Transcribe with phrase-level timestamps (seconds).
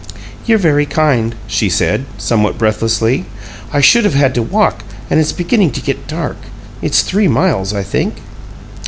[0.47, 3.25] "You're very kind," she said, somewhat breathlessly.
[3.71, 6.37] "I should have had to walk, and it's beginning to get dark.
[6.81, 8.15] It's three miles, I think."